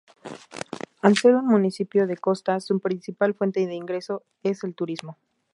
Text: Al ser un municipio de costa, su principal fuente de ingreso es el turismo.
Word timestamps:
Al 1.03 1.15
ser 1.15 1.35
un 1.35 1.45
municipio 1.45 2.07
de 2.07 2.17
costa, 2.17 2.59
su 2.59 2.79
principal 2.79 3.35
fuente 3.35 3.67
de 3.67 3.75
ingreso 3.75 4.23
es 4.41 4.63
el 4.63 4.73
turismo. 4.73 5.19